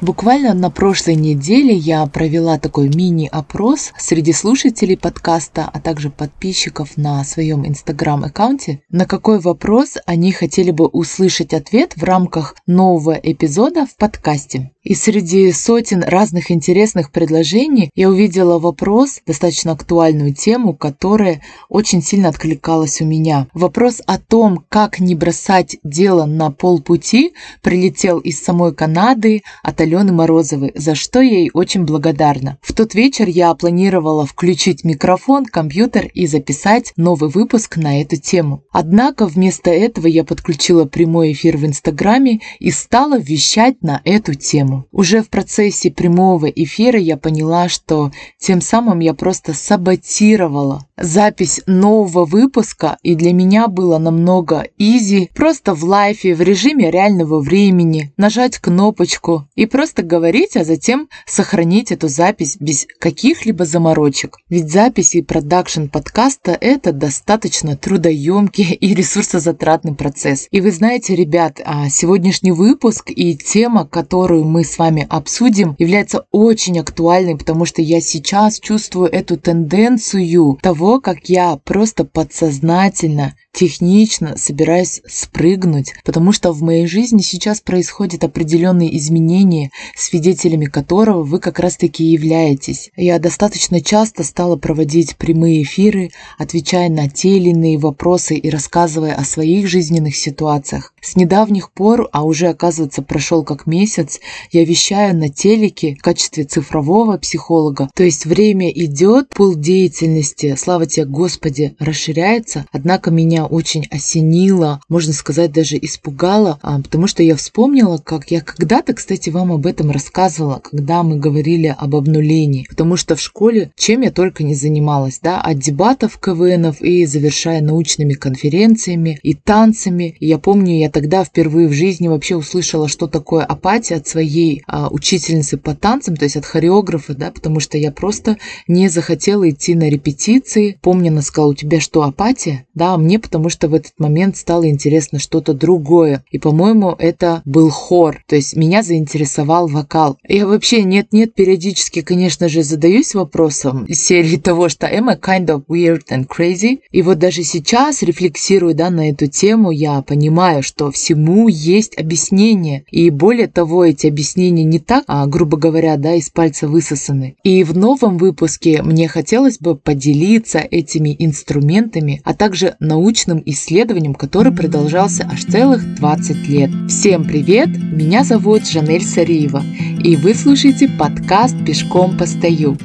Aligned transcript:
Буквально 0.00 0.54
на 0.54 0.70
прошлой 0.70 1.16
неделе 1.16 1.74
я 1.74 2.06
провела 2.06 2.56
такой 2.58 2.88
мини-опрос 2.88 3.92
среди 3.98 4.32
слушателей 4.32 4.96
подкаста, 4.96 5.68
а 5.72 5.80
также 5.80 6.08
подписчиков 6.08 6.96
на 6.96 7.24
своем 7.24 7.66
инстаграм-аккаунте, 7.66 8.82
на 8.90 9.06
какой 9.06 9.40
вопрос 9.40 9.96
они 10.06 10.30
хотели 10.30 10.70
бы 10.70 10.86
услышать 10.86 11.52
ответ 11.52 11.94
в 11.96 12.04
рамках 12.04 12.54
нового 12.66 13.18
эпизода 13.20 13.86
в 13.86 13.96
подкасте. 13.96 14.70
И 14.88 14.94
среди 14.94 15.52
сотен 15.52 16.02
разных 16.02 16.50
интересных 16.50 17.12
предложений 17.12 17.90
я 17.94 18.08
увидела 18.08 18.58
вопрос, 18.58 19.20
достаточно 19.26 19.72
актуальную 19.72 20.34
тему, 20.34 20.74
которая 20.74 21.42
очень 21.68 22.02
сильно 22.02 22.30
откликалась 22.30 23.02
у 23.02 23.04
меня. 23.04 23.48
Вопрос 23.52 24.00
о 24.06 24.18
том, 24.18 24.64
как 24.70 24.98
не 24.98 25.14
бросать 25.14 25.76
дело 25.84 26.24
на 26.24 26.50
полпути, 26.50 27.34
прилетел 27.60 28.18
из 28.18 28.42
самой 28.42 28.74
Канады 28.74 29.42
от 29.62 29.78
Алены 29.78 30.14
Морозовой, 30.14 30.72
за 30.74 30.94
что 30.94 31.20
я 31.20 31.40
ей 31.40 31.50
очень 31.52 31.84
благодарна. 31.84 32.56
В 32.62 32.72
тот 32.72 32.94
вечер 32.94 33.28
я 33.28 33.52
планировала 33.52 34.24
включить 34.24 34.84
микрофон, 34.84 35.44
компьютер 35.44 36.06
и 36.06 36.26
записать 36.26 36.94
новый 36.96 37.28
выпуск 37.28 37.76
на 37.76 38.00
эту 38.00 38.16
тему. 38.16 38.62
Однако 38.72 39.26
вместо 39.26 39.68
этого 39.68 40.06
я 40.06 40.24
подключила 40.24 40.86
прямой 40.86 41.32
эфир 41.32 41.58
в 41.58 41.66
Инстаграме 41.66 42.40
и 42.58 42.70
стала 42.70 43.18
вещать 43.18 43.82
на 43.82 44.00
эту 44.06 44.32
тему. 44.32 44.77
Уже 44.92 45.22
в 45.22 45.28
процессе 45.28 45.90
прямого 45.90 46.46
эфира 46.46 46.98
я 46.98 47.16
поняла, 47.16 47.68
что 47.68 48.10
тем 48.38 48.60
самым 48.60 49.00
я 49.00 49.14
просто 49.14 49.54
саботировала 49.54 50.86
запись 50.96 51.60
нового 51.66 52.24
выпуска, 52.24 52.98
и 53.02 53.14
для 53.14 53.32
меня 53.32 53.68
было 53.68 53.98
намного 53.98 54.66
изи 54.78 55.30
просто 55.34 55.74
в 55.74 55.84
лайфе, 55.84 56.34
в 56.34 56.40
режиме 56.40 56.90
реального 56.90 57.40
времени, 57.40 58.12
нажать 58.16 58.58
кнопочку 58.58 59.48
и 59.54 59.66
просто 59.66 60.02
говорить, 60.02 60.56
а 60.56 60.64
затем 60.64 61.08
сохранить 61.26 61.92
эту 61.92 62.08
запись 62.08 62.56
без 62.58 62.86
каких-либо 62.98 63.64
заморочек. 63.64 64.38
Ведь 64.48 64.70
запись 64.70 65.14
и 65.14 65.22
продакшн 65.22 65.86
подкаста– 65.86 66.56
это 66.60 66.92
достаточно 66.92 67.76
трудоемкий 67.76 68.72
и 68.72 68.94
ресурсозатратный 68.94 69.94
процесс. 69.94 70.48
И 70.50 70.60
вы 70.60 70.70
знаете, 70.70 71.14
ребят, 71.14 71.60
а 71.64 71.88
сегодняшний 71.88 72.52
выпуск 72.52 73.10
и 73.14 73.36
тема, 73.36 73.86
которую 73.86 74.44
мы 74.44 74.57
с 74.64 74.78
вами 74.78 75.06
обсудим, 75.08 75.74
является 75.78 76.26
очень 76.30 76.78
актуальной, 76.78 77.36
потому 77.36 77.64
что 77.64 77.82
я 77.82 78.00
сейчас 78.00 78.60
чувствую 78.60 79.10
эту 79.10 79.36
тенденцию 79.36 80.58
того, 80.62 81.00
как 81.00 81.28
я 81.28 81.58
просто 81.64 82.04
подсознательно 82.04 83.34
технично 83.58 84.36
собираюсь 84.36 85.00
спрыгнуть, 85.08 85.94
потому 86.04 86.30
что 86.30 86.52
в 86.52 86.62
моей 86.62 86.86
жизни 86.86 87.22
сейчас 87.22 87.60
происходят 87.60 88.22
определенные 88.22 88.96
изменения, 88.96 89.72
свидетелями 89.96 90.66
которого 90.66 91.24
вы 91.24 91.40
как 91.40 91.58
раз-таки 91.58 92.04
являетесь. 92.04 92.92
Я 92.94 93.18
достаточно 93.18 93.80
часто 93.80 94.22
стала 94.22 94.54
проводить 94.54 95.16
прямые 95.16 95.64
эфиры, 95.64 96.12
отвечая 96.38 96.88
на 96.88 97.08
те 97.08 97.30
или 97.30 97.50
иные 97.50 97.78
вопросы 97.78 98.36
и 98.36 98.48
рассказывая 98.48 99.14
о 99.14 99.24
своих 99.24 99.66
жизненных 99.66 100.14
ситуациях. 100.14 100.94
С 101.00 101.16
недавних 101.16 101.72
пор, 101.72 102.08
а 102.12 102.22
уже 102.22 102.46
оказывается 102.46 103.02
прошел 103.02 103.42
как 103.42 103.66
месяц, 103.66 104.20
я 104.52 104.64
вещаю 104.64 105.16
на 105.16 105.30
телеке 105.30 105.96
в 105.98 106.02
качестве 106.02 106.44
цифрового 106.44 107.18
психолога. 107.18 107.90
То 107.92 108.04
есть 108.04 108.24
время 108.24 108.70
идет, 108.70 109.30
пул 109.30 109.56
деятельности, 109.56 110.54
слава 110.56 110.86
тебе 110.86 111.06
Господи, 111.06 111.74
расширяется, 111.80 112.66
однако 112.70 113.10
меня 113.10 113.47
очень 113.48 113.86
осенило, 113.90 114.80
можно 114.88 115.12
сказать, 115.12 115.52
даже 115.52 115.76
испугало, 115.80 116.58
а, 116.62 116.80
потому 116.80 117.06
что 117.06 117.22
я 117.22 117.34
вспомнила, 117.36 117.98
как 117.98 118.30
я 118.30 118.40
когда-то, 118.40 118.94
кстати, 118.94 119.30
вам 119.30 119.52
об 119.52 119.66
этом 119.66 119.90
рассказывала, 119.90 120.60
когда 120.62 121.02
мы 121.02 121.16
говорили 121.16 121.74
об 121.76 121.96
обнулении, 121.96 122.66
потому 122.68 122.96
что 122.96 123.16
в 123.16 123.20
школе 123.20 123.72
чем 123.88 124.02
я 124.02 124.10
только 124.10 124.44
не 124.44 124.54
занималась, 124.54 125.20
да, 125.22 125.40
от 125.40 125.58
дебатов 125.58 126.18
КВНов 126.18 126.80
и 126.82 127.06
завершая 127.06 127.62
научными 127.62 128.12
конференциями 128.12 129.18
и 129.22 129.34
танцами. 129.34 130.16
Я 130.20 130.38
помню, 130.38 130.78
я 130.78 130.90
тогда 130.90 131.24
впервые 131.24 131.68
в 131.68 131.72
жизни 131.72 132.08
вообще 132.08 132.36
услышала, 132.36 132.88
что 132.88 133.06
такое 133.06 133.44
апатия 133.44 133.96
от 133.96 134.06
своей 134.06 134.62
а, 134.66 134.88
учительницы 134.88 135.56
по 135.56 135.74
танцам, 135.74 136.16
то 136.16 136.24
есть 136.24 136.36
от 136.36 136.44
хореографа, 136.44 137.14
да, 137.14 137.30
потому 137.30 137.60
что 137.60 137.78
я 137.78 137.92
просто 137.92 138.36
не 138.66 138.88
захотела 138.88 139.48
идти 139.48 139.74
на 139.74 139.88
репетиции. 139.88 140.78
Помню, 140.82 141.10
она 141.10 141.22
сказала, 141.22 141.50
у 141.50 141.54
тебя 141.54 141.80
что, 141.80 142.02
апатия? 142.02 142.66
Да, 142.74 142.96
мне 142.98 143.18
потому 143.28 143.50
что 143.50 143.68
в 143.68 143.74
этот 143.74 143.92
момент 143.98 144.38
стало 144.38 144.70
интересно 144.70 145.18
что-то 145.18 145.52
другое. 145.52 146.24
И, 146.30 146.38
по-моему, 146.38 146.94
это 146.98 147.42
был 147.44 147.68
хор. 147.68 148.22
То 148.26 148.36
есть 148.36 148.56
меня 148.56 148.82
заинтересовал 148.82 149.66
вокал. 149.68 150.16
Я 150.26 150.46
вообще 150.46 150.82
нет-нет, 150.82 151.34
периодически, 151.34 152.00
конечно 152.00 152.48
же, 152.48 152.62
задаюсь 152.62 153.14
вопросом 153.14 153.84
из 153.84 154.02
серии 154.02 154.36
того, 154.38 154.70
что 154.70 154.86
am 154.86 155.10
I 155.10 155.16
kind 155.16 155.46
of 155.48 155.64
weird 155.68 156.04
and 156.10 156.26
crazy? 156.26 156.78
И 156.90 157.02
вот 157.02 157.18
даже 157.18 157.42
сейчас, 157.42 158.02
рефлексируя 158.02 158.72
да, 158.72 158.88
на 158.88 159.10
эту 159.10 159.26
тему, 159.26 159.72
я 159.72 160.00
понимаю, 160.00 160.62
что 160.62 160.90
всему 160.90 161.48
есть 161.48 161.98
объяснение. 161.98 162.84
И 162.90 163.10
более 163.10 163.48
того, 163.48 163.84
эти 163.84 164.06
объяснения 164.06 164.64
не 164.64 164.78
так, 164.78 165.04
а, 165.06 165.26
грубо 165.26 165.58
говоря, 165.58 165.98
да, 165.98 166.14
из 166.14 166.30
пальца 166.30 166.66
высосаны. 166.66 167.36
И 167.44 167.62
в 167.62 167.76
новом 167.76 168.16
выпуске 168.16 168.80
мне 168.82 169.06
хотелось 169.06 169.58
бы 169.58 169.76
поделиться 169.76 170.60
этими 170.60 171.14
инструментами, 171.18 172.22
а 172.24 172.32
также 172.32 172.76
научить 172.80 173.17
научным 173.18 173.42
исследованием, 173.46 174.14
который 174.14 174.52
продолжался 174.52 175.28
аж 175.30 175.44
целых 175.44 175.96
20 175.96 176.48
лет. 176.48 176.70
Всем 176.88 177.24
привет! 177.24 177.68
Меня 177.68 178.22
зовут 178.22 178.68
Жанель 178.68 179.02
Сариева, 179.02 179.62
и 180.04 180.14
вы 180.14 180.34
слушаете 180.34 180.88
подкаст 180.88 181.56
«Пешком 181.66 182.16
постою». 182.16 182.76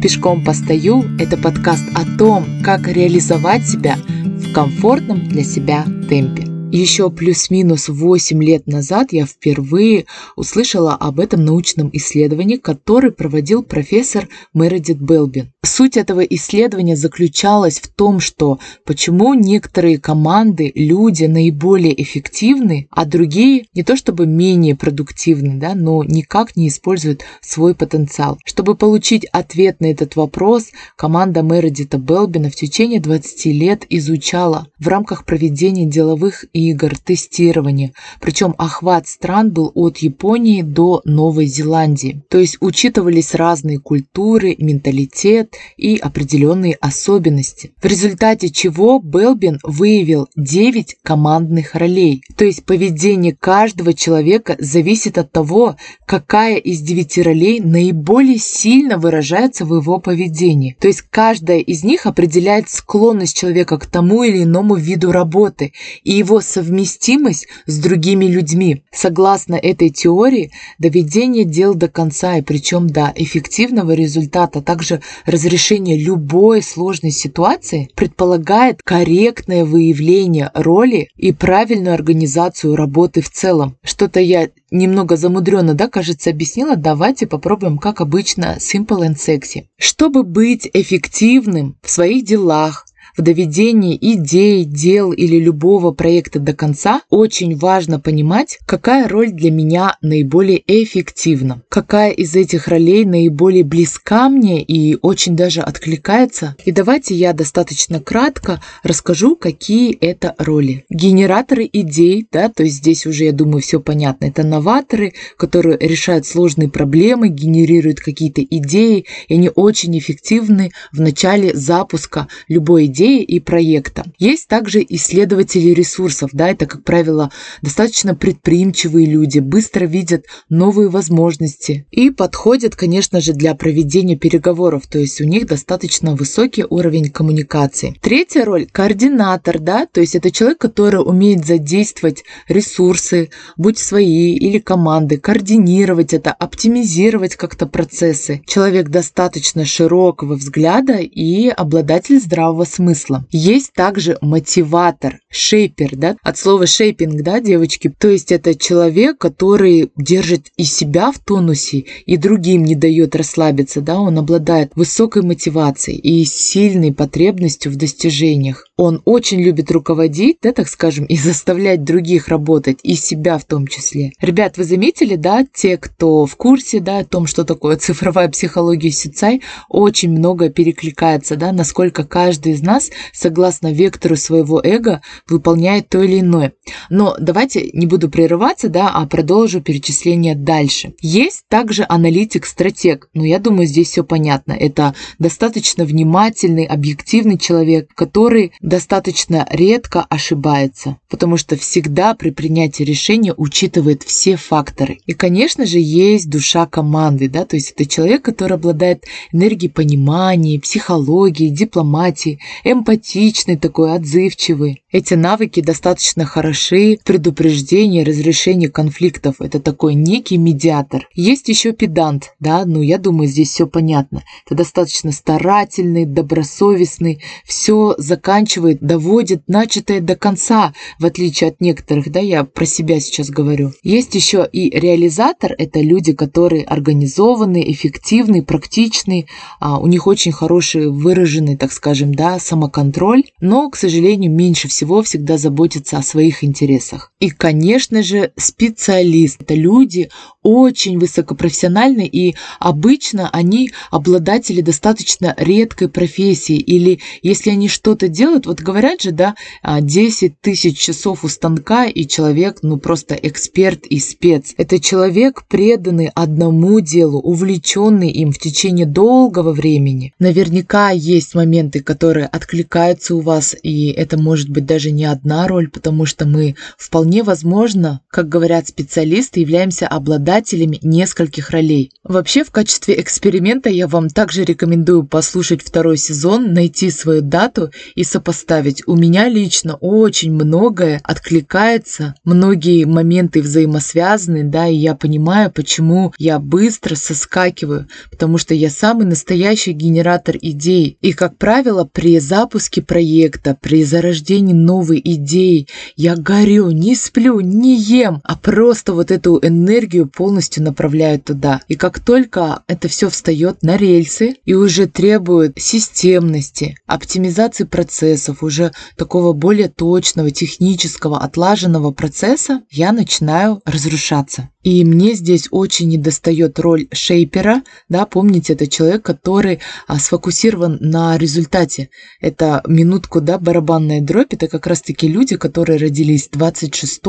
«Пешком 0.00 0.44
постою»– 0.44 1.04
это 1.18 1.36
подкаст 1.36 1.84
о 1.94 2.06
том, 2.16 2.44
как 2.64 2.88
реализовать 2.88 3.68
себя 3.68 3.96
в 3.96 4.52
комфортном 4.52 5.28
для 5.28 5.44
себя 5.44 5.84
темпе. 6.08 6.51
Еще 6.72 7.10
плюс-минус 7.10 7.90
8 7.90 8.42
лет 8.42 8.66
назад 8.66 9.08
я 9.12 9.26
впервые 9.26 10.06
услышала 10.36 10.94
об 10.94 11.20
этом 11.20 11.44
научном 11.44 11.90
исследовании, 11.92 12.56
который 12.56 13.12
проводил 13.12 13.62
профессор 13.62 14.26
Мередит 14.54 14.98
Белбин. 14.98 15.52
Суть 15.62 15.98
этого 15.98 16.22
исследования 16.22 16.96
заключалась 16.96 17.78
в 17.78 17.88
том, 17.88 18.20
что 18.20 18.58
почему 18.86 19.34
некоторые 19.34 19.98
команды, 19.98 20.72
люди 20.74 21.24
наиболее 21.24 22.02
эффективны, 22.02 22.88
а 22.90 23.04
другие 23.04 23.66
не 23.74 23.82
то 23.82 23.94
чтобы 23.94 24.26
менее 24.26 24.74
продуктивны, 24.74 25.60
да, 25.60 25.74
но 25.74 26.02
никак 26.04 26.56
не 26.56 26.68
используют 26.68 27.22
свой 27.42 27.74
потенциал. 27.74 28.38
Чтобы 28.46 28.76
получить 28.76 29.26
ответ 29.26 29.80
на 29.80 29.90
этот 29.90 30.16
вопрос, 30.16 30.68
команда 30.96 31.42
Мередита 31.42 31.98
Белбина 31.98 32.48
в 32.48 32.54
течение 32.54 32.98
20 32.98 33.44
лет 33.46 33.84
изучала 33.90 34.68
в 34.78 34.88
рамках 34.88 35.26
проведения 35.26 35.84
деловых 35.84 36.46
и 36.54 36.61
игр, 36.70 36.96
тестирования. 36.96 37.92
Причем 38.20 38.54
охват 38.58 39.08
стран 39.08 39.50
был 39.50 39.72
от 39.74 39.98
Японии 39.98 40.62
до 40.62 41.00
Новой 41.04 41.46
Зеландии. 41.46 42.22
То 42.28 42.38
есть 42.38 42.56
учитывались 42.60 43.34
разные 43.34 43.78
культуры, 43.78 44.54
менталитет 44.58 45.54
и 45.76 45.96
определенные 45.96 46.74
особенности. 46.74 47.72
В 47.80 47.86
результате 47.86 48.50
чего 48.50 48.98
Белбин 48.98 49.58
выявил 49.62 50.28
9 50.36 50.96
командных 51.02 51.74
ролей. 51.74 52.22
То 52.36 52.44
есть 52.44 52.64
поведение 52.64 53.34
каждого 53.34 53.94
человека 53.94 54.56
зависит 54.58 55.18
от 55.18 55.32
того, 55.32 55.76
какая 56.06 56.56
из 56.56 56.80
9 56.80 57.18
ролей 57.18 57.60
наиболее 57.60 58.38
сильно 58.38 58.98
выражается 58.98 59.64
в 59.64 59.74
его 59.74 59.98
поведении. 59.98 60.76
То 60.78 60.88
есть 60.88 61.02
каждая 61.02 61.58
из 61.58 61.84
них 61.84 62.06
определяет 62.06 62.68
склонность 62.68 63.36
человека 63.36 63.78
к 63.78 63.86
тому 63.86 64.22
или 64.22 64.42
иному 64.42 64.76
виду 64.76 65.12
работы 65.12 65.72
и 66.04 66.12
его 66.12 66.40
совместимость 66.52 67.46
с 67.66 67.78
другими 67.78 68.26
людьми. 68.26 68.82
Согласно 68.92 69.54
этой 69.54 69.90
теории, 69.90 70.52
доведение 70.78 71.44
дел 71.44 71.74
до 71.74 71.88
конца 71.88 72.36
и 72.36 72.42
причем 72.42 72.86
до 72.88 73.12
эффективного 73.16 73.92
результата, 73.92 74.58
а 74.58 74.62
также 74.62 75.00
разрешение 75.26 75.96
любой 75.98 76.62
сложной 76.62 77.10
ситуации 77.10 77.88
предполагает 77.94 78.80
корректное 78.84 79.64
выявление 79.64 80.50
роли 80.54 81.08
и 81.16 81.32
правильную 81.32 81.94
организацию 81.94 82.76
работы 82.76 83.22
в 83.22 83.30
целом. 83.30 83.76
Что-то 83.82 84.20
я 84.20 84.48
немного 84.70 85.16
замудренно, 85.16 85.74
да, 85.74 85.88
кажется, 85.88 86.30
объяснила. 86.30 86.76
Давайте 86.76 87.26
попробуем, 87.26 87.78
как 87.78 88.00
обычно, 88.00 88.56
simple 88.58 89.06
and 89.06 89.16
sexy. 89.16 89.64
Чтобы 89.78 90.22
быть 90.22 90.68
эффективным 90.72 91.76
в 91.82 91.90
своих 91.90 92.24
делах, 92.24 92.86
в 93.16 93.22
доведении 93.22 93.96
идей, 94.00 94.64
дел 94.64 95.12
или 95.12 95.36
любого 95.36 95.92
проекта 95.92 96.38
до 96.38 96.52
конца 96.54 97.02
очень 97.10 97.56
важно 97.56 98.00
понимать, 98.00 98.58
какая 98.66 99.08
роль 99.08 99.30
для 99.30 99.50
меня 99.50 99.96
наиболее 100.02 100.62
эффективна, 100.66 101.62
какая 101.68 102.10
из 102.10 102.34
этих 102.34 102.68
ролей 102.68 103.04
наиболее 103.04 103.64
близка 103.64 104.28
мне 104.28 104.62
и 104.62 104.96
очень 105.02 105.36
даже 105.36 105.60
откликается. 105.60 106.56
И 106.64 106.72
давайте 106.72 107.14
я 107.14 107.32
достаточно 107.32 108.00
кратко 108.00 108.60
расскажу, 108.82 109.36
какие 109.36 109.94
это 109.94 110.34
роли. 110.38 110.84
Генераторы 110.88 111.68
идей, 111.72 112.26
да, 112.30 112.48
то 112.48 112.62
есть 112.62 112.76
здесь 112.76 113.06
уже, 113.06 113.24
я 113.24 113.32
думаю, 113.32 113.62
все 113.62 113.80
понятно. 113.80 114.26
Это 114.26 114.42
новаторы, 114.42 115.12
которые 115.36 115.76
решают 115.78 116.26
сложные 116.26 116.68
проблемы, 116.68 117.28
генерируют 117.28 118.00
какие-то 118.00 118.42
идеи, 118.42 119.06
и 119.28 119.34
они 119.34 119.50
очень 119.54 119.98
эффективны 119.98 120.70
в 120.92 121.00
начале 121.00 121.54
запуска 121.54 122.28
любой 122.48 122.86
идеи 122.86 123.01
и 123.02 123.40
проекта. 123.40 124.04
Есть 124.18 124.48
также 124.48 124.84
исследователи 124.88 125.70
ресурсов, 125.70 126.30
да, 126.32 126.48
это, 126.50 126.66
как 126.66 126.84
правило, 126.84 127.30
достаточно 127.60 128.14
предприимчивые 128.14 129.06
люди, 129.06 129.40
быстро 129.40 129.86
видят 129.86 130.26
новые 130.48 130.88
возможности 130.88 131.86
и 131.90 132.10
подходят, 132.10 132.76
конечно 132.76 133.20
же, 133.20 133.32
для 133.32 133.54
проведения 133.54 134.16
переговоров, 134.16 134.86
то 134.86 134.98
есть 134.98 135.20
у 135.20 135.24
них 135.24 135.46
достаточно 135.46 136.14
высокий 136.14 136.64
уровень 136.68 137.10
коммуникации. 137.10 137.96
Третья 138.00 138.44
роль– 138.44 138.66
координатор, 138.72 139.58
да, 139.58 139.86
то 139.86 140.00
есть 140.00 140.14
это 140.14 140.30
человек, 140.30 140.58
который 140.58 141.02
умеет 141.04 141.44
задействовать 141.44 142.24
ресурсы, 142.48 143.30
будь 143.56 143.78
свои 143.78 144.34
или 144.34 144.58
команды, 144.58 145.16
координировать 145.16 146.14
это, 146.14 146.32
оптимизировать 146.32 147.36
как-то 147.36 147.66
процессы. 147.66 148.42
Человек 148.46 148.88
достаточно 148.88 149.64
широкого 149.64 150.34
взгляда 150.34 150.98
и 150.98 151.48
обладатель 151.48 152.20
здравого 152.20 152.64
смысла. 152.64 152.91
Есть 153.30 153.72
также 153.72 154.18
мотиватор, 154.20 155.18
шейпер, 155.30 155.96
да, 155.96 156.16
от 156.22 156.38
слова 156.38 156.66
шейпинг, 156.66 157.22
да, 157.22 157.40
девочки, 157.40 157.92
то 157.96 158.08
есть 158.08 158.32
это 158.32 158.54
человек, 158.54 159.18
который 159.18 159.90
держит 159.96 160.48
и 160.56 160.64
себя 160.64 161.12
в 161.12 161.18
тонусе, 161.18 161.84
и 162.06 162.16
другим 162.16 162.64
не 162.64 162.74
дает 162.74 163.16
расслабиться, 163.16 163.80
да, 163.80 164.00
он 164.00 164.18
обладает 164.18 164.72
высокой 164.74 165.22
мотивацией 165.22 165.98
и 165.98 166.24
сильной 166.24 166.92
потребностью 166.92 167.72
в 167.72 167.76
достижениях. 167.76 168.66
Он 168.76 169.00
очень 169.04 169.40
любит 169.40 169.70
руководить, 169.70 170.38
да, 170.42 170.52
так 170.52 170.68
скажем, 170.68 171.04
и 171.04 171.16
заставлять 171.16 171.84
других 171.84 172.28
работать, 172.28 172.78
и 172.82 172.94
себя 172.94 173.38
в 173.38 173.44
том 173.44 173.66
числе. 173.66 174.12
Ребят, 174.20 174.56
вы 174.56 174.64
заметили, 174.64 175.16
да, 175.16 175.46
те, 175.52 175.76
кто 175.76 176.26
в 176.26 176.36
курсе, 176.36 176.80
да, 176.80 176.98
о 176.98 177.04
том, 177.04 177.26
что 177.26 177.44
такое 177.44 177.76
цифровая 177.82 178.28
психология 178.28 178.90
Сицай, 178.90 179.42
очень 179.68 180.10
много 180.10 180.48
перекликается, 180.48 181.36
да, 181.36 181.52
насколько 181.52 182.04
каждый 182.04 182.52
из 182.52 182.62
нас, 182.62 182.81
согласно 183.12 183.72
вектору 183.72 184.16
своего 184.16 184.60
эго, 184.62 185.02
выполняет 185.28 185.88
то 185.88 186.02
или 186.02 186.20
иное. 186.20 186.52
Но 186.90 187.16
давайте 187.18 187.70
не 187.72 187.86
буду 187.86 188.08
прерываться, 188.10 188.68
да, 188.68 188.90
а 188.90 189.06
продолжу 189.06 189.60
перечисление 189.60 190.34
дальше. 190.34 190.94
Есть 191.00 191.44
также 191.48 191.84
аналитик-стратег, 191.88 193.08
но 193.14 193.24
я 193.24 193.38
думаю, 193.38 193.66
здесь 193.66 193.88
все 193.88 194.04
понятно. 194.04 194.52
Это 194.52 194.94
достаточно 195.18 195.84
внимательный, 195.84 196.64
объективный 196.64 197.38
человек, 197.38 197.90
который 197.94 198.52
достаточно 198.60 199.46
редко 199.50 200.06
ошибается, 200.08 200.96
потому 201.08 201.36
что 201.36 201.56
всегда 201.56 202.14
при 202.14 202.30
принятии 202.30 202.82
решения 202.82 203.34
учитывает 203.36 204.02
все 204.02 204.36
факторы. 204.36 204.98
И, 205.06 205.12
конечно 205.12 205.66
же, 205.66 205.78
есть 205.78 206.30
душа 206.30 206.66
команды, 206.66 207.28
да, 207.28 207.44
то 207.44 207.56
есть 207.56 207.72
это 207.72 207.86
человек, 207.86 208.22
который 208.22 208.54
обладает 208.54 209.04
энергией 209.32 209.70
понимания, 209.70 210.60
психологии, 210.60 211.48
дипломатии, 211.48 212.40
эмпатичный 212.72 213.56
такой, 213.56 213.92
отзывчивый. 213.92 214.82
Эти 214.90 215.14
навыки 215.14 215.60
достаточно 215.60 216.24
хороши 216.24 216.98
в 217.00 217.04
предупреждении, 217.04 218.02
разрешении 218.02 218.66
конфликтов. 218.66 219.36
Это 219.40 219.58
такой 219.60 219.94
некий 219.94 220.36
медиатор. 220.36 221.08
Есть 221.14 221.48
еще 221.48 221.72
педант, 221.72 222.34
да, 222.40 222.64
ну 222.66 222.82
я 222.82 222.98
думаю, 222.98 223.28
здесь 223.28 223.50
все 223.50 223.66
понятно. 223.66 224.22
Это 224.46 224.54
достаточно 224.54 225.12
старательный, 225.12 226.04
добросовестный, 226.04 227.22
все 227.46 227.94
заканчивает, 227.96 228.80
доводит 228.80 229.48
начатое 229.48 230.00
до 230.00 230.16
конца, 230.16 230.74
в 230.98 231.06
отличие 231.06 231.48
от 231.50 231.60
некоторых, 231.60 232.10
да, 232.10 232.20
я 232.20 232.44
про 232.44 232.66
себя 232.66 233.00
сейчас 233.00 233.30
говорю. 233.30 233.72
Есть 233.82 234.14
еще 234.14 234.48
и 234.52 234.68
реализатор, 234.70 235.54
это 235.56 235.80
люди, 235.80 236.12
которые 236.12 236.64
организованы, 236.64 237.64
эффективны, 237.70 238.42
практичны, 238.42 239.26
а, 239.60 239.78
у 239.78 239.86
них 239.86 240.06
очень 240.06 240.32
хороший 240.32 240.88
выраженный, 240.88 241.56
так 241.56 241.72
скажем, 241.72 242.14
да, 242.14 242.38
самоконтроль, 242.62 243.24
но, 243.40 243.68
к 243.70 243.76
сожалению, 243.76 244.30
меньше 244.30 244.68
всего 244.68 245.02
всегда 245.02 245.36
заботиться 245.38 245.98
о 245.98 246.02
своих 246.02 246.44
интересах. 246.44 247.12
И, 247.18 247.30
конечно 247.30 248.02
же, 248.02 248.32
специалист. 248.36 249.42
Это 249.42 249.54
люди 249.54 250.10
очень 250.42 250.98
высокопрофессиональные, 250.98 252.08
и 252.08 252.34
обычно 252.58 253.30
они 253.30 253.70
обладатели 253.90 254.60
достаточно 254.60 255.34
редкой 255.38 255.88
профессии. 255.88 256.56
Или 256.56 257.00
если 257.22 257.50
они 257.50 257.68
что-то 257.68 258.08
делают, 258.08 258.46
вот 258.46 258.60
говорят 258.60 259.02
же, 259.02 259.12
да, 259.12 259.34
10 259.64 260.40
тысяч 260.40 260.78
часов 260.78 261.24
у 261.24 261.28
станка, 261.28 261.86
и 261.86 262.06
человек, 262.06 262.58
ну, 262.62 262.78
просто 262.78 263.14
эксперт 263.14 263.86
и 263.86 263.98
спец. 263.98 264.54
Это 264.56 264.80
человек, 264.80 265.44
преданный 265.48 266.10
одному 266.14 266.80
делу, 266.80 267.20
увлеченный 267.20 268.10
им 268.10 268.32
в 268.32 268.38
течение 268.38 268.86
долгого 268.86 269.52
времени. 269.52 270.12
Наверняка 270.18 270.90
есть 270.90 271.34
моменты, 271.34 271.82
которые 271.82 272.26
откликаются 272.52 273.14
у 273.14 273.20
вас, 273.20 273.56
и 273.62 273.88
это 273.92 274.18
может 274.18 274.50
быть 274.50 274.66
даже 274.66 274.90
не 274.90 275.06
одна 275.06 275.48
роль, 275.48 275.70
потому 275.70 276.04
что 276.04 276.26
мы 276.26 276.54
вполне 276.76 277.22
возможно, 277.22 278.00
как 278.08 278.28
говорят 278.28 278.68
специалисты, 278.68 279.40
являемся 279.40 279.88
обладателями 279.88 280.78
нескольких 280.82 281.48
ролей. 281.48 281.92
Вообще, 282.04 282.44
в 282.44 282.50
качестве 282.50 283.00
эксперимента 283.00 283.70
я 283.70 283.88
вам 283.88 284.10
также 284.10 284.44
рекомендую 284.44 285.04
послушать 285.04 285.62
второй 285.62 285.96
сезон, 285.96 286.52
найти 286.52 286.90
свою 286.90 287.22
дату 287.22 287.70
и 287.94 288.04
сопоставить. 288.04 288.82
У 288.86 288.96
меня 288.96 289.30
лично 289.30 289.76
очень 289.76 290.34
многое 290.34 291.00
откликается, 291.04 292.16
многие 292.22 292.84
моменты 292.84 293.40
взаимосвязаны, 293.40 294.44
да, 294.44 294.68
и 294.68 294.74
я 294.74 294.94
понимаю, 294.94 295.50
почему 295.50 296.12
я 296.18 296.38
быстро 296.38 296.96
соскакиваю, 296.96 297.88
потому 298.10 298.36
что 298.36 298.52
я 298.52 298.68
самый 298.68 299.06
настоящий 299.06 299.72
генератор 299.72 300.36
идей. 300.38 300.98
И, 301.00 301.14
как 301.14 301.38
правило, 301.38 301.88
при 301.90 302.18
запуске 302.18 302.41
проекта, 302.80 303.56
при 303.60 303.84
зарождении 303.84 304.52
новой 304.52 305.00
идеи. 305.04 305.66
Я 305.96 306.16
горю, 306.16 306.70
не 306.70 306.94
сплю, 306.94 307.40
не 307.40 307.76
ем, 307.76 308.20
а 308.24 308.36
просто 308.36 308.92
вот 308.92 309.10
эту 309.10 309.38
энергию 309.42 310.06
полностью 310.06 310.62
направляю 310.62 311.20
туда. 311.20 311.60
И 311.68 311.76
как 311.76 312.00
только 312.00 312.62
это 312.66 312.88
все 312.88 313.08
встает 313.08 313.62
на 313.62 313.76
рельсы 313.76 314.36
и 314.44 314.54
уже 314.54 314.86
требует 314.86 315.58
системности, 315.58 316.76
оптимизации 316.86 317.64
процессов, 317.64 318.42
уже 318.42 318.72
такого 318.96 319.32
более 319.32 319.68
точного, 319.68 320.30
технического, 320.30 321.18
отлаженного 321.18 321.90
процесса, 321.90 322.62
я 322.70 322.92
начинаю 322.92 323.60
разрушаться. 323.64 324.48
И 324.62 324.84
мне 324.84 325.14
здесь 325.14 325.48
очень 325.50 325.88
недостает 325.88 326.58
роль 326.60 326.86
шейпера, 326.92 327.62
да, 327.88 328.06
помните, 328.06 328.52
это 328.52 328.68
человек, 328.68 329.02
который 329.02 329.58
а, 329.88 329.98
сфокусирован 329.98 330.78
на 330.80 331.18
результате. 331.18 331.88
Это 332.20 332.62
минутку, 332.68 333.20
да, 333.20 333.38
барабанная 333.38 334.00
дробь, 334.00 334.34
это 334.34 334.46
как 334.46 334.66
раз-таки 334.68 335.08
люди, 335.08 335.36
которые 335.36 335.78
родились 335.78 336.28
26, 336.30 337.00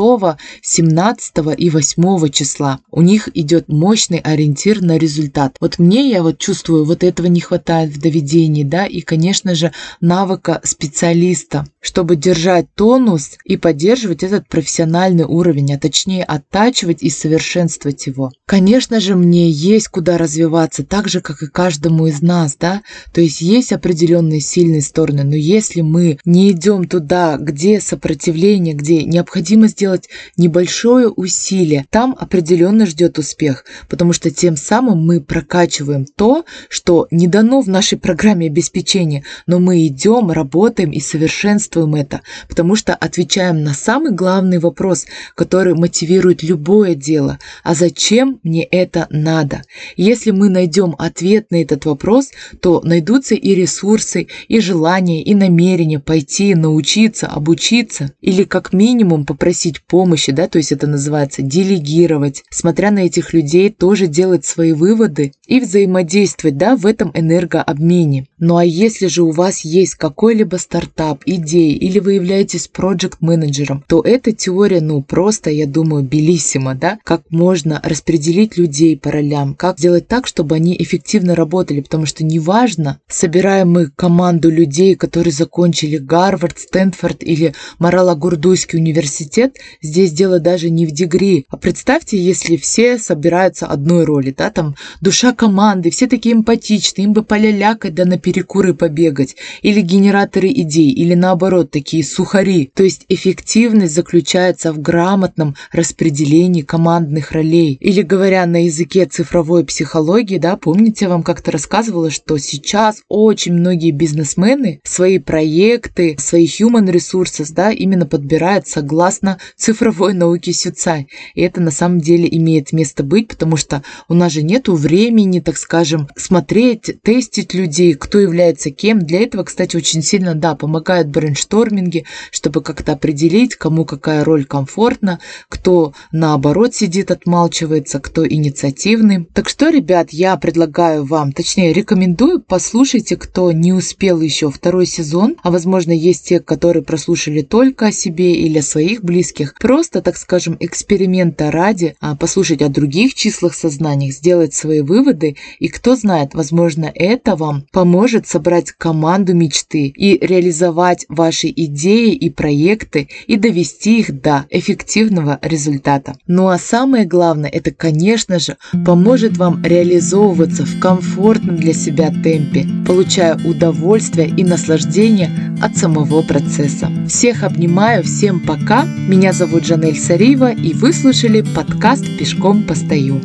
17 0.62 1.34
и 1.56 1.70
8 1.70 2.28
числа. 2.30 2.80
У 2.90 3.02
них 3.02 3.28
идет 3.34 3.68
мощный 3.68 4.18
ориентир 4.18 4.82
на 4.82 4.98
результат. 4.98 5.56
Вот 5.60 5.78
мне, 5.78 6.10
я 6.10 6.22
вот 6.22 6.38
чувствую, 6.38 6.84
вот 6.84 7.04
этого 7.04 7.28
не 7.28 7.40
хватает 7.40 7.90
в 7.90 8.00
доведении, 8.00 8.64
да, 8.64 8.84
и, 8.84 9.00
конечно 9.00 9.54
же, 9.54 9.72
навыка 10.00 10.60
специалиста, 10.64 11.66
чтобы 11.80 12.16
держать 12.16 12.66
тонус 12.74 13.38
и 13.44 13.56
поддерживать 13.56 14.24
этот 14.24 14.48
профессиональный 14.48 15.24
уровень, 15.24 15.72
а 15.72 15.78
точнее 15.78 16.24
оттачивать 16.24 17.02
и 17.02 17.10
совершать 17.10 17.43
совершенствовать 17.44 18.06
его. 18.06 18.32
Конечно 18.46 19.00
же, 19.00 19.14
мне 19.14 19.50
есть 19.50 19.88
куда 19.88 20.18
развиваться, 20.18 20.84
так 20.84 21.08
же, 21.08 21.20
как 21.20 21.42
и 21.42 21.46
каждому 21.46 22.06
из 22.06 22.22
нас, 22.22 22.56
да, 22.58 22.82
то 23.12 23.20
есть 23.20 23.40
есть 23.40 23.72
определенные 23.72 24.40
сильные 24.40 24.80
стороны, 24.80 25.24
но 25.24 25.36
если 25.36 25.82
мы 25.82 26.18
не 26.24 26.50
идем 26.50 26.86
туда, 26.86 27.36
где 27.38 27.80
сопротивление, 27.80 28.74
где 28.74 29.04
необходимо 29.04 29.68
сделать 29.68 30.08
небольшое 30.36 31.08
усилие, 31.08 31.86
там 31.90 32.16
определенно 32.18 32.86
ждет 32.86 33.18
успех, 33.18 33.64
потому 33.88 34.12
что 34.12 34.30
тем 34.30 34.56
самым 34.56 35.04
мы 35.04 35.20
прокачиваем 35.20 36.06
то, 36.06 36.44
что 36.68 37.06
не 37.10 37.26
дано 37.26 37.60
в 37.60 37.68
нашей 37.68 37.98
программе 37.98 38.46
обеспечения, 38.46 39.24
но 39.46 39.58
мы 39.58 39.86
идем, 39.86 40.30
работаем 40.30 40.90
и 40.90 41.00
совершенствуем 41.00 41.94
это, 41.94 42.22
потому 42.48 42.76
что 42.76 42.94
отвечаем 42.94 43.62
на 43.62 43.74
самый 43.74 44.12
главный 44.12 44.58
вопрос, 44.58 45.06
который 45.34 45.74
мотивирует 45.74 46.42
любое 46.42 46.94
дело 46.94 47.33
возникло, 47.34 47.38
а 47.62 47.74
зачем 47.74 48.40
мне 48.42 48.64
это 48.64 49.06
надо. 49.10 49.62
Если 49.96 50.30
мы 50.30 50.48
найдем 50.48 50.94
ответ 50.98 51.50
на 51.50 51.62
этот 51.62 51.84
вопрос, 51.84 52.30
то 52.60 52.80
найдутся 52.84 53.34
и 53.34 53.54
ресурсы, 53.54 54.26
и 54.48 54.60
желание, 54.60 55.22
и 55.22 55.34
намерение 55.34 55.98
пойти, 55.98 56.54
научиться, 56.54 57.26
обучиться 57.26 58.12
или 58.20 58.44
как 58.44 58.72
минимум 58.72 59.24
попросить 59.24 59.82
помощи, 59.82 60.32
да, 60.32 60.48
то 60.48 60.58
есть 60.58 60.72
это 60.72 60.86
называется 60.86 61.42
делегировать, 61.42 62.44
смотря 62.50 62.90
на 62.90 63.00
этих 63.00 63.32
людей, 63.32 63.70
тоже 63.70 64.06
делать 64.06 64.44
свои 64.44 64.72
выводы 64.72 65.32
и 65.46 65.60
взаимодействовать, 65.60 66.56
да, 66.56 66.76
в 66.76 66.86
этом 66.86 67.10
энергообмене. 67.14 68.26
Ну 68.38 68.56
а 68.56 68.64
если 68.64 69.06
же 69.06 69.22
у 69.22 69.30
вас 69.30 69.60
есть 69.60 69.94
какой-либо 69.94 70.56
стартап, 70.56 71.22
идея 71.26 71.76
или 71.76 71.98
вы 71.98 72.14
являетесь 72.14 72.68
проект-менеджером, 72.68 73.84
то 73.88 74.00
эта 74.00 74.32
теория, 74.32 74.80
ну, 74.80 75.02
просто, 75.02 75.50
я 75.50 75.66
думаю, 75.66 76.04
белиссима, 76.04 76.74
да, 76.74 76.98
как 77.04 77.23
можно 77.30 77.80
распределить 77.82 78.56
людей 78.56 78.96
по 78.96 79.10
ролям, 79.10 79.54
как 79.54 79.78
сделать 79.78 80.06
так, 80.08 80.26
чтобы 80.26 80.54
они 80.56 80.76
эффективно 80.78 81.34
работали, 81.34 81.80
потому 81.80 82.06
что 82.06 82.24
неважно, 82.24 83.00
собираем 83.08 83.72
мы 83.72 83.86
команду 83.88 84.50
людей, 84.50 84.94
которые 84.94 85.32
закончили 85.32 85.96
Гарвард, 85.96 86.58
Стэнфорд 86.58 87.22
или 87.22 87.54
Марала-Гурдуйский 87.78 88.78
университет, 88.78 89.56
здесь 89.82 90.12
дело 90.12 90.38
даже 90.38 90.70
не 90.70 90.86
в 90.86 90.92
дегри, 90.92 91.46
а 91.48 91.56
представьте, 91.56 92.18
если 92.18 92.56
все 92.56 92.98
собираются 92.98 93.66
одной 93.66 94.04
роли, 94.04 94.34
да, 94.36 94.50
там 94.50 94.76
душа 95.00 95.32
команды, 95.32 95.90
все 95.90 96.06
такие 96.06 96.34
эмпатичные, 96.34 97.06
им 97.06 97.12
бы 97.12 97.22
полялякать 97.22 97.94
да 97.94 98.04
на 98.04 98.18
перекуры 98.18 98.74
побегать, 98.74 99.36
или 99.62 99.80
генераторы 99.80 100.48
идей, 100.48 100.90
или 100.90 101.14
наоборот, 101.14 101.70
такие 101.70 102.04
сухари. 102.04 102.70
То 102.74 102.84
есть 102.84 103.06
эффективность 103.08 103.94
заключается 103.94 104.72
в 104.72 104.80
грамотном 104.80 105.56
распределении 105.72 106.62
командных 106.62 107.13
ролей. 107.32 107.76
Или 107.80 108.02
говоря 108.02 108.46
на 108.46 108.64
языке 108.64 109.06
цифровой 109.06 109.64
психологии, 109.64 110.38
да, 110.38 110.56
помните, 110.56 111.06
я 111.06 111.08
вам 111.08 111.22
как-то 111.22 111.50
рассказывала, 111.50 112.10
что 112.10 112.38
сейчас 112.38 113.02
очень 113.08 113.54
многие 113.54 113.90
бизнесмены 113.90 114.80
свои 114.84 115.18
проекты, 115.18 116.16
свои 116.18 116.46
human 116.46 116.90
resources, 116.90 117.52
да, 117.52 117.70
именно 117.70 118.06
подбирают 118.06 118.66
согласно 118.66 119.38
цифровой 119.56 120.14
науке 120.14 120.52
Сюцай. 120.52 121.08
И 121.34 121.42
это 121.42 121.60
на 121.60 121.70
самом 121.70 122.00
деле 122.00 122.28
имеет 122.30 122.72
место 122.72 123.02
быть, 123.02 123.28
потому 123.28 123.56
что 123.56 123.82
у 124.08 124.14
нас 124.14 124.32
же 124.32 124.42
нету 124.42 124.74
времени, 124.74 125.40
так 125.40 125.56
скажем, 125.56 126.08
смотреть, 126.16 127.02
тестить 127.02 127.54
людей, 127.54 127.94
кто 127.94 128.18
является 128.18 128.70
кем. 128.70 129.00
Для 129.00 129.22
этого, 129.22 129.44
кстати, 129.44 129.76
очень 129.76 130.02
сильно, 130.02 130.34
да, 130.34 130.54
помогают 130.54 131.08
брейншторминги, 131.08 132.04
чтобы 132.30 132.62
как-то 132.62 132.92
определить, 132.92 133.56
кому 133.56 133.84
какая 133.84 134.24
роль 134.24 134.44
комфортна, 134.44 135.20
кто 135.48 135.94
наоборот 136.12 136.74
сидит, 136.74 137.03
отмалчивается, 137.10 138.00
кто 138.00 138.26
инициативный. 138.26 139.26
Так 139.32 139.48
что, 139.48 139.70
ребят, 139.70 140.10
я 140.10 140.36
предлагаю 140.36 141.04
вам, 141.04 141.32
точнее, 141.32 141.72
рекомендую, 141.72 142.40
послушайте, 142.40 143.16
кто 143.16 143.50
не 143.52 143.72
успел 143.72 144.20
еще 144.20 144.50
второй 144.50 144.86
сезон, 144.86 145.36
а 145.42 145.50
возможно 145.50 145.92
есть 145.92 146.28
те, 146.28 146.40
которые 146.40 146.82
прослушали 146.82 147.42
только 147.42 147.86
о 147.86 147.92
себе 147.92 148.34
или 148.34 148.58
о 148.58 148.62
своих 148.62 149.02
близких. 149.02 149.54
Просто, 149.58 150.02
так 150.02 150.16
скажем, 150.16 150.56
эксперимента 150.60 151.50
ради, 151.50 151.96
а 152.00 152.14
послушать 152.16 152.62
о 152.62 152.68
других 152.68 153.14
числах 153.14 153.54
сознания, 153.54 154.14
сделать 154.14 154.54
свои 154.54 154.80
выводы, 154.80 155.36
и 155.58 155.68
кто 155.68 155.96
знает, 155.96 156.34
возможно, 156.34 156.90
это 156.94 157.36
вам 157.36 157.64
поможет 157.72 158.26
собрать 158.28 158.70
команду 158.72 159.34
мечты 159.34 159.86
и 159.88 160.24
реализовать 160.24 161.06
ваши 161.08 161.48
идеи 161.48 162.12
и 162.12 162.30
проекты 162.30 163.08
и 163.26 163.36
довести 163.36 163.98
их 163.98 164.20
до 164.20 164.46
эффективного 164.50 165.38
результата. 165.42 166.16
Ну 166.26 166.48
а 166.48 166.58
самое 166.58 166.93
главное, 167.02 167.50
это, 167.50 167.72
конечно 167.72 168.38
же, 168.38 168.56
поможет 168.86 169.36
вам 169.36 169.64
реализовываться 169.64 170.64
в 170.64 170.78
комфортном 170.78 171.56
для 171.56 171.72
себя 171.72 172.10
темпе, 172.22 172.66
получая 172.86 173.36
удовольствие 173.44 174.28
и 174.28 174.44
наслаждение 174.44 175.30
от 175.60 175.76
самого 175.76 176.22
процесса. 176.22 176.88
Всех 177.08 177.42
обнимаю, 177.42 178.04
всем 178.04 178.38
пока. 178.38 178.84
Меня 178.84 179.32
зовут 179.32 179.66
Жанель 179.66 179.98
Сарива, 179.98 180.52
и 180.52 180.72
вы 180.72 180.92
слушали 180.92 181.44
подкаст 181.54 182.04
«Пешком 182.16 182.62
постою». 182.62 183.20